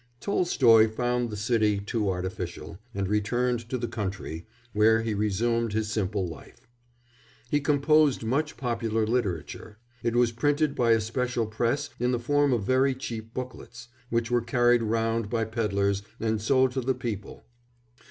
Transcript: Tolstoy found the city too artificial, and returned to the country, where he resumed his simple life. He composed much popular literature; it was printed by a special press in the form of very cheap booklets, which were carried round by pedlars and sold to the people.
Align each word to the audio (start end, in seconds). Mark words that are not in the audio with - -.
Tolstoy 0.19 0.87
found 0.89 1.29
the 1.29 1.37
city 1.37 1.77
too 1.77 2.09
artificial, 2.09 2.79
and 2.95 3.07
returned 3.07 3.69
to 3.69 3.77
the 3.77 3.87
country, 3.87 4.47
where 4.73 5.03
he 5.03 5.13
resumed 5.13 5.73
his 5.73 5.91
simple 5.91 6.27
life. 6.27 6.67
He 7.51 7.59
composed 7.61 8.23
much 8.23 8.57
popular 8.57 9.05
literature; 9.05 9.77
it 10.01 10.15
was 10.15 10.31
printed 10.31 10.73
by 10.73 10.93
a 10.93 11.01
special 11.01 11.45
press 11.45 11.91
in 11.99 12.13
the 12.13 12.19
form 12.19 12.51
of 12.51 12.63
very 12.63 12.95
cheap 12.95 13.31
booklets, 13.35 13.89
which 14.09 14.31
were 14.31 14.41
carried 14.41 14.81
round 14.81 15.29
by 15.29 15.45
pedlars 15.45 16.01
and 16.19 16.41
sold 16.41 16.71
to 16.71 16.81
the 16.81 16.95
people. 16.95 17.43